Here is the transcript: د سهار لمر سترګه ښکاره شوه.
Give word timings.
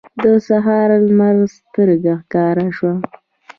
د 0.23 0.25
سهار 0.47 0.89
لمر 1.05 1.35
سترګه 1.55 2.13
ښکاره 2.23 2.67
شوه. 2.77 2.93